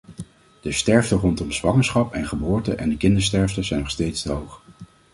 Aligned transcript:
De 0.61 0.71
sterfte 0.71 1.15
rondom 1.15 1.51
zwangerschap 1.51 2.13
en 2.13 2.27
geboorte 2.27 2.75
en 2.75 2.89
de 2.89 2.97
kindersterfte 2.97 3.63
zijn 3.63 3.79
nog 3.79 3.89
steeds 3.89 4.21
te 4.21 4.31
hoog. 4.31 4.61